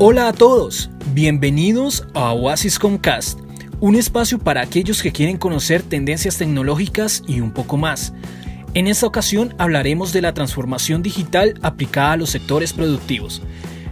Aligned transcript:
Hola 0.00 0.28
a 0.28 0.32
todos, 0.32 0.90
bienvenidos 1.12 2.06
a 2.14 2.32
Oasis 2.32 2.78
Comcast, 2.78 3.40
un 3.80 3.96
espacio 3.96 4.38
para 4.38 4.60
aquellos 4.60 5.02
que 5.02 5.10
quieren 5.10 5.38
conocer 5.38 5.82
tendencias 5.82 6.38
tecnológicas 6.38 7.24
y 7.26 7.40
un 7.40 7.50
poco 7.50 7.76
más. 7.78 8.12
En 8.74 8.86
esta 8.86 9.08
ocasión 9.08 9.56
hablaremos 9.58 10.12
de 10.12 10.22
la 10.22 10.34
transformación 10.34 11.02
digital 11.02 11.54
aplicada 11.62 12.12
a 12.12 12.16
los 12.16 12.30
sectores 12.30 12.72
productivos. 12.72 13.42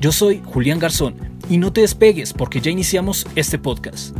Yo 0.00 0.12
soy 0.12 0.40
Julián 0.44 0.78
Garzón 0.78 1.16
y 1.50 1.58
no 1.58 1.72
te 1.72 1.80
despegues 1.80 2.32
porque 2.32 2.60
ya 2.60 2.70
iniciamos 2.70 3.26
este 3.34 3.58
podcast. 3.58 4.16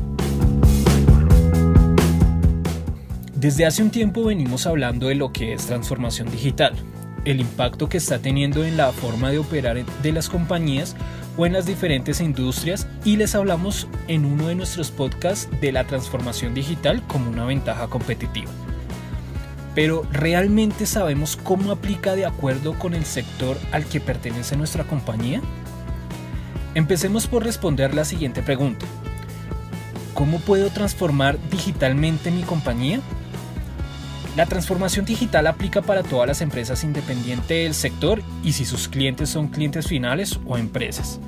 Desde 3.36 3.66
hace 3.66 3.84
un 3.84 3.90
tiempo 3.90 4.24
venimos 4.24 4.66
hablando 4.66 5.06
de 5.06 5.14
lo 5.14 5.32
que 5.32 5.52
es 5.52 5.66
transformación 5.66 6.29
digital, 6.29 6.72
el 7.24 7.38
impacto 7.38 7.88
que 7.88 7.98
está 7.98 8.18
teniendo 8.18 8.64
en 8.64 8.76
la 8.76 8.90
forma 8.90 9.30
de 9.30 9.38
operar 9.38 9.84
de 9.84 10.12
las 10.12 10.29
compañías 10.29 10.96
o 11.39 11.46
en 11.46 11.52
las 11.55 11.64
diferentes 11.64 12.21
industrias 12.21 12.86
y 13.04 13.17
les 13.17 13.35
hablamos 13.35 13.86
en 14.08 14.26
uno 14.26 14.49
de 14.49 14.57
nuestros 14.57 14.90
podcasts 14.90 15.49
de 15.61 15.72
la 15.72 15.85
transformación 15.85 16.53
digital 16.53 17.03
como 17.07 17.31
una 17.31 17.45
ventaja 17.45 17.86
competitiva. 17.86 18.50
Pero 19.75 20.04
¿realmente 20.11 20.85
sabemos 20.85 21.36
cómo 21.36 21.71
aplica 21.71 22.17
de 22.17 22.26
acuerdo 22.26 22.76
con 22.76 22.95
el 22.95 23.04
sector 23.04 23.57
al 23.71 23.85
que 23.85 24.00
pertenece 24.00 24.57
nuestra 24.57 24.82
compañía? 24.82 25.40
Empecemos 26.75 27.29
por 27.29 27.45
responder 27.45 27.95
la 27.95 28.04
siguiente 28.04 28.43
pregunta. 28.43 28.84
¿Cómo 30.14 30.40
puedo 30.40 30.70
transformar 30.70 31.39
digitalmente 31.50 32.33
mi 32.33 32.42
compañía? 32.42 33.00
La 34.36 34.47
transformación 34.47 35.05
digital 35.05 35.47
aplica 35.47 35.83
para 35.83 36.03
todas 36.03 36.27
las 36.27 36.41
empresas 36.41 36.84
independientes 36.84 37.48
del 37.48 37.75
sector 37.75 38.23
y 38.45 38.53
si 38.53 38.64
sus 38.64 38.89
clientes 38.89 39.31
son 39.31 39.48
clientes 39.48 39.86
finales 39.86 40.39
o 40.47 40.56
empresas. 40.56 41.20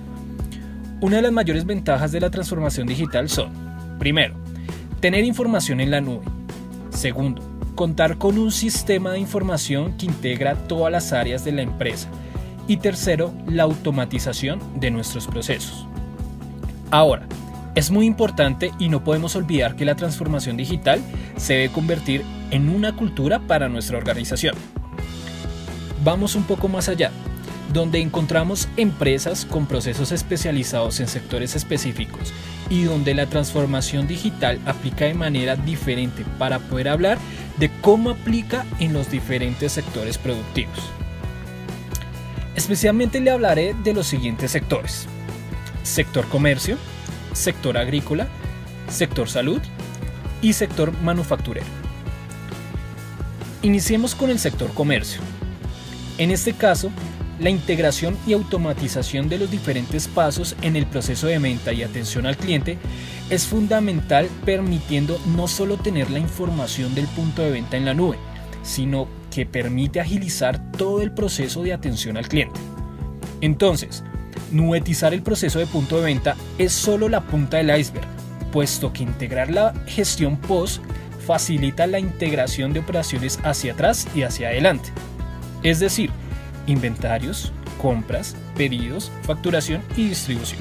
Una 1.03 1.17
de 1.17 1.23
las 1.23 1.33
mayores 1.33 1.65
ventajas 1.65 2.13
de 2.13 2.21
la 2.21 2.29
transformación 2.29 2.87
digital 2.87 3.31
son, 3.31 3.51
primero, 3.98 4.34
tener 5.01 5.25
información 5.25 5.81
en 5.81 5.91
la 5.91 6.03
nube. 6.03 6.27
Segundo, 6.91 7.41
contar 7.75 8.19
con 8.19 8.37
un 8.37 8.53
sistema 8.53 9.12
de 9.12 9.19
información 9.19 9.97
que 9.97 10.05
integra 10.05 10.57
todas 10.57 10.92
las 10.92 11.15
áreas 11.15 11.42
de 11.42 11.53
la 11.53 11.62
empresa. 11.62 12.11
Y 12.69 12.77
tercero, 12.77 13.33
la 13.47 13.62
automatización 13.62 14.61
de 14.79 14.91
nuestros 14.91 15.27
procesos. 15.27 15.87
Ahora, 16.91 17.27
es 17.75 17.91
muy 17.91 18.05
importante 18.05 18.70
y 18.79 18.91
no 18.91 19.03
podemos 19.03 19.35
olvidar 19.37 19.77
que 19.77 19.87
la 19.87 19.97
transformación 19.97 20.59
digital 20.59 21.01
se 21.39 21.55
debe 21.55 21.73
convertir 21.73 22.25
en 22.51 22.69
una 22.69 22.95
cultura 22.95 23.39
para 23.39 23.70
nuestra 23.70 23.97
organización. 23.97 24.55
Vamos 26.05 26.35
un 26.35 26.42
poco 26.42 26.69
más 26.69 26.91
allá 26.91 27.11
donde 27.73 28.01
encontramos 28.01 28.69
empresas 28.77 29.45
con 29.45 29.67
procesos 29.67 30.13
especializados 30.13 31.01
en 31.01 31.09
sectores 31.09 31.55
específicos 31.57 32.33
y 32.69 32.83
donde 32.83 33.15
la 33.15 33.27
transformación 33.27 34.07
digital 34.07 34.61
aplica 34.67 35.05
de 35.05 35.15
manera 35.15 35.57
diferente 35.57 36.25
para 36.39 36.59
poder 36.59 36.89
hablar 36.89 37.19
de 37.59 37.71
cómo 37.81 38.11
aplica 38.11 38.65
en 38.79 38.93
los 38.93 39.11
diferentes 39.11 39.73
sectores 39.73 40.19
productivos. 40.19 40.79
Especialmente 42.57 43.21
le 43.21 43.31
hablaré 43.31 43.75
de 43.85 43.95
los 43.95 44.07
siguientes 44.07 44.51
sectores. 44.51 45.07
Sector 45.83 46.29
comercio, 46.29 46.77
sector 47.33 47.79
agrícola, 47.79 48.29
sector 48.89 49.29
salud 49.29 49.61
y 50.43 50.53
sector 50.53 50.93
manufacturero. 51.03 51.67
Iniciemos 53.63 54.15
con 54.15 54.31
el 54.31 54.39
sector 54.39 54.73
comercio. 54.73 55.21
En 56.19 56.31
este 56.31 56.53
caso, 56.53 56.91
la 57.41 57.50
integración 57.50 58.16
y 58.27 58.34
automatización 58.34 59.28
de 59.28 59.38
los 59.38 59.50
diferentes 59.50 60.08
pasos 60.08 60.55
en 60.62 60.77
el 60.77 60.86
proceso 60.86 61.27
de 61.27 61.38
venta 61.38 61.72
y 61.72 61.83
atención 61.83 62.27
al 62.27 62.36
cliente 62.36 62.78
es 63.30 63.46
fundamental 63.46 64.28
permitiendo 64.44 65.19
no 65.34 65.48
solo 65.48 65.78
tener 65.78 66.11
la 66.11 66.18
información 66.18 66.95
del 66.95 67.06
punto 67.06 67.42
de 67.42 67.50
venta 67.50 67.77
en 67.77 67.86
la 67.86 67.95
nube, 67.95 68.18
sino 68.62 69.08
que 69.30 69.46
permite 69.46 70.00
agilizar 70.00 70.73
todo 70.73 71.00
el 71.00 71.12
proceso 71.12 71.62
de 71.62 71.73
atención 71.73 72.17
al 72.17 72.29
cliente. 72.29 72.61
Entonces, 73.40 74.05
nubetizar 74.50 75.14
el 75.14 75.23
proceso 75.23 75.58
de 75.58 75.67
punto 75.67 75.96
de 75.96 76.05
venta 76.05 76.36
es 76.58 76.73
solo 76.73 77.08
la 77.08 77.23
punta 77.23 77.56
del 77.56 77.79
iceberg, 77.79 78.06
puesto 78.52 78.92
que 78.92 79.05
integrar 79.05 79.50
la 79.50 79.73
gestión 79.86 80.36
post 80.36 80.83
facilita 81.27 81.86
la 81.86 82.00
integración 82.00 82.73
de 82.73 82.80
operaciones 82.80 83.39
hacia 83.45 83.73
atrás 83.73 84.08
y 84.14 84.23
hacia 84.23 84.48
adelante. 84.48 84.90
Es 85.62 85.79
decir, 85.79 86.11
inventarios, 86.70 87.53
compras, 87.81 88.36
pedidos, 88.57 89.11
facturación 89.23 89.83
y 89.97 90.08
distribución. 90.08 90.61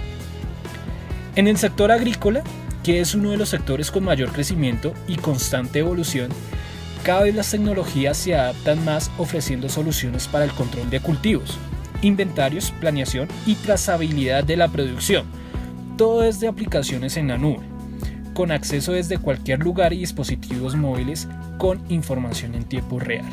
En 1.35 1.47
el 1.47 1.57
sector 1.57 1.91
agrícola, 1.91 2.43
que 2.83 2.99
es 2.99 3.13
uno 3.13 3.31
de 3.31 3.37
los 3.37 3.49
sectores 3.49 3.91
con 3.91 4.03
mayor 4.03 4.31
crecimiento 4.31 4.93
y 5.07 5.15
constante 5.15 5.79
evolución, 5.79 6.29
cada 7.03 7.23
vez 7.23 7.35
las 7.35 7.51
tecnologías 7.51 8.17
se 8.17 8.35
adaptan 8.35 8.83
más 8.83 9.11
ofreciendo 9.17 9.69
soluciones 9.69 10.27
para 10.27 10.45
el 10.45 10.51
control 10.51 10.89
de 10.89 10.99
cultivos, 10.99 11.57
inventarios, 12.01 12.71
planeación 12.71 13.27
y 13.45 13.55
trazabilidad 13.55 14.43
de 14.43 14.57
la 14.57 14.67
producción. 14.67 15.25
Todo 15.97 16.23
es 16.23 16.39
de 16.39 16.47
aplicaciones 16.47 17.15
en 17.17 17.27
la 17.27 17.37
nube, 17.37 17.65
con 18.33 18.51
acceso 18.51 18.93
desde 18.93 19.17
cualquier 19.17 19.59
lugar 19.59 19.93
y 19.93 19.99
dispositivos 19.99 20.75
móviles 20.75 21.27
con 21.57 21.81
información 21.89 22.55
en 22.55 22.63
tiempo 22.63 22.99
real. 22.99 23.25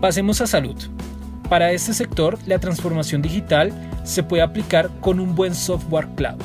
Pasemos 0.00 0.40
a 0.40 0.46
salud. 0.46 0.76
Para 1.48 1.70
este 1.70 1.94
sector, 1.94 2.38
la 2.46 2.58
transformación 2.58 3.22
digital 3.22 3.72
se 4.02 4.24
puede 4.24 4.42
aplicar 4.42 4.90
con 5.00 5.20
un 5.20 5.36
buen 5.36 5.54
software 5.54 6.08
cloud, 6.16 6.42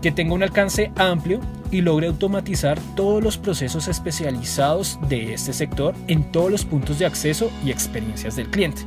que 0.00 0.12
tenga 0.12 0.34
un 0.34 0.44
alcance 0.44 0.92
amplio 0.96 1.40
y 1.72 1.80
logre 1.80 2.06
automatizar 2.06 2.78
todos 2.94 3.22
los 3.22 3.36
procesos 3.36 3.88
especializados 3.88 4.98
de 5.08 5.34
este 5.34 5.52
sector 5.52 5.94
en 6.06 6.30
todos 6.30 6.52
los 6.52 6.64
puntos 6.64 7.00
de 7.00 7.06
acceso 7.06 7.50
y 7.64 7.72
experiencias 7.72 8.36
del 8.36 8.48
cliente. 8.48 8.82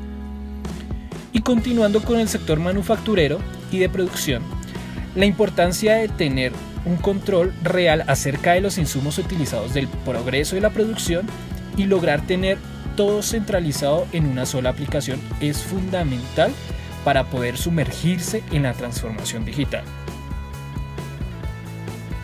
Y 1.34 1.42
continuando 1.42 2.02
con 2.02 2.18
el 2.18 2.30
sector 2.30 2.60
manufacturero 2.62 3.40
y 3.72 3.80
de 3.80 3.90
producción, 3.90 4.42
la 5.16 5.26
importancia 5.26 5.96
de 5.96 6.08
tener 6.08 6.54
un 6.86 6.96
control 6.96 7.54
real 7.62 8.06
acerca 8.08 8.54
de 8.54 8.62
los 8.62 8.78
insumos 8.78 9.18
utilizados 9.18 9.74
del 9.74 9.90
progreso 10.06 10.56
de 10.56 10.62
la 10.62 10.70
producción 10.70 11.26
y 11.76 11.86
lograr 11.86 12.26
tener 12.26 12.58
todo 12.96 13.22
centralizado 13.22 14.08
en 14.12 14.26
una 14.26 14.46
sola 14.46 14.70
aplicación 14.70 15.20
es 15.40 15.64
fundamental 15.64 16.52
para 17.04 17.26
poder 17.26 17.58
sumergirse 17.58 18.44
en 18.52 18.64
la 18.64 18.74
transformación 18.74 19.46
digital. 19.46 19.84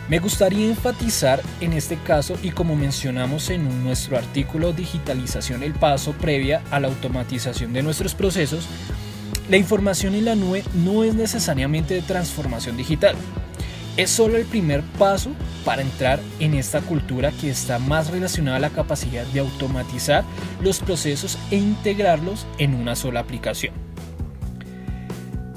Me 0.08 0.18
gustaría 0.18 0.66
enfatizar 0.66 1.40
en 1.60 1.72
este 1.72 1.96
caso 1.96 2.36
y 2.42 2.50
como 2.50 2.76
mencionamos 2.76 3.48
en 3.48 3.82
nuestro 3.82 4.18
artículo 4.18 4.72
Digitalización 4.72 5.62
el 5.62 5.72
paso 5.72 6.12
previa 6.12 6.62
a 6.70 6.80
la 6.80 6.88
automatización 6.88 7.72
de 7.72 7.82
nuestros 7.82 8.14
procesos, 8.14 8.66
la 9.48 9.56
información 9.56 10.14
en 10.14 10.26
la 10.26 10.34
nube 10.34 10.64
no 10.74 11.02
es 11.04 11.14
necesariamente 11.14 11.94
de 11.94 12.02
transformación 12.02 12.76
digital, 12.76 13.14
es 13.96 14.10
solo 14.10 14.36
el 14.36 14.44
primer 14.44 14.82
paso 14.98 15.30
para 15.64 15.82
entrar 15.82 16.20
en 16.40 16.54
esta 16.54 16.80
cultura 16.80 17.30
que 17.32 17.50
está 17.50 17.78
más 17.78 18.10
relacionada 18.10 18.56
a 18.56 18.60
la 18.60 18.70
capacidad 18.70 19.24
de 19.26 19.40
automatizar 19.40 20.24
los 20.60 20.80
procesos 20.80 21.38
e 21.50 21.56
integrarlos 21.56 22.46
en 22.58 22.74
una 22.74 22.96
sola 22.96 23.20
aplicación. 23.20 23.74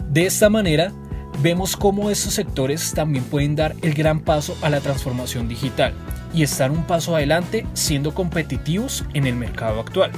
De 0.09 0.25
esta 0.25 0.49
manera, 0.49 0.93
vemos 1.41 1.75
cómo 1.75 2.09
estos 2.09 2.33
sectores 2.33 2.93
también 2.93 3.23
pueden 3.25 3.55
dar 3.55 3.75
el 3.81 3.93
gran 3.93 4.21
paso 4.21 4.57
a 4.61 4.69
la 4.69 4.79
transformación 4.79 5.47
digital 5.47 5.93
y 6.33 6.43
estar 6.43 6.71
un 6.71 6.83
paso 6.83 7.15
adelante 7.15 7.65
siendo 7.73 8.13
competitivos 8.13 9.05
en 9.13 9.25
el 9.25 9.35
mercado 9.35 9.79
actual. 9.79 10.11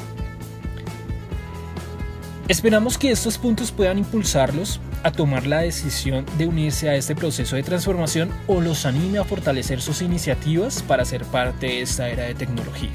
Esperamos 2.47 2.97
que 2.97 3.11
estos 3.11 3.37
puntos 3.37 3.73
puedan 3.73 3.97
impulsarlos 3.97 4.79
a 5.03 5.11
tomar 5.11 5.45
la 5.45 5.59
decisión 5.59 6.25
de 6.37 6.47
unirse 6.47 6.87
a 6.89 6.95
este 6.95 7.13
proceso 7.13 7.57
de 7.57 7.63
transformación 7.63 8.29
o 8.47 8.61
los 8.61 8.85
anime 8.85 9.17
a 9.17 9.25
fortalecer 9.25 9.81
sus 9.81 10.01
iniciativas 10.01 10.81
para 10.81 11.03
ser 11.03 11.25
parte 11.25 11.67
de 11.67 11.81
esta 11.81 12.09
era 12.09 12.23
de 12.23 12.35
tecnología. 12.35 12.93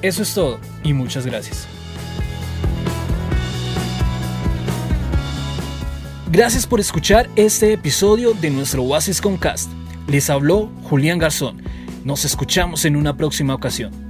Eso 0.00 0.22
es 0.22 0.32
todo 0.32 0.58
y 0.82 0.94
muchas 0.94 1.26
gracias. 1.26 1.68
Gracias 6.32 6.66
por 6.66 6.80
escuchar 6.80 7.28
este 7.36 7.74
episodio 7.74 8.32
de 8.32 8.48
nuestro 8.48 8.84
Oasis 8.84 9.20
Concast. 9.20 9.70
Les 10.08 10.30
habló 10.30 10.70
Julián 10.84 11.18
Garzón. 11.18 11.62
Nos 12.04 12.24
escuchamos 12.24 12.86
en 12.86 12.96
una 12.96 13.16
próxima 13.18 13.54
ocasión. 13.54 14.03